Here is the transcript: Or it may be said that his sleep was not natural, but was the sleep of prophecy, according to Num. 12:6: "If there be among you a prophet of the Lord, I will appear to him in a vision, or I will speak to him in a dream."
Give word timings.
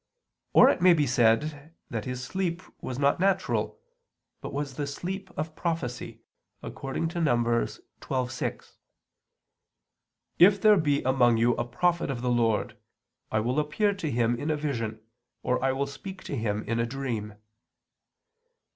Or 0.53 0.67
it 0.67 0.81
may 0.81 0.95
be 0.95 1.05
said 1.05 1.75
that 1.91 2.05
his 2.05 2.23
sleep 2.23 2.63
was 2.81 2.97
not 2.97 3.19
natural, 3.19 3.79
but 4.41 4.51
was 4.51 4.73
the 4.73 4.87
sleep 4.87 5.29
of 5.37 5.55
prophecy, 5.55 6.21
according 6.63 7.07
to 7.09 7.21
Num. 7.21 7.45
12:6: 7.45 8.77
"If 10.39 10.59
there 10.59 10.77
be 10.77 11.03
among 11.03 11.37
you 11.37 11.53
a 11.53 11.63
prophet 11.65 12.09
of 12.09 12.23
the 12.23 12.31
Lord, 12.31 12.75
I 13.31 13.41
will 13.41 13.59
appear 13.59 13.93
to 13.93 14.09
him 14.09 14.35
in 14.39 14.49
a 14.49 14.57
vision, 14.57 15.01
or 15.43 15.63
I 15.63 15.71
will 15.71 15.85
speak 15.85 16.23
to 16.23 16.35
him 16.35 16.63
in 16.63 16.79
a 16.79 16.87
dream." 16.87 17.35